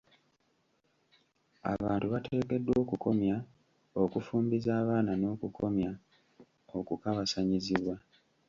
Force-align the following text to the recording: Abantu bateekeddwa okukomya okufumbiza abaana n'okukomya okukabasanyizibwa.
Abantu 1.73 2.05
bateekeddwa 2.13 2.75
okukomya 2.83 3.35
okufumbiza 4.01 4.69
abaana 4.81 5.13
n'okukomya 5.17 5.91
okukabasanyizibwa. 6.77 7.95